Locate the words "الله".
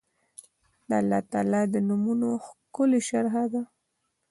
1.03-1.19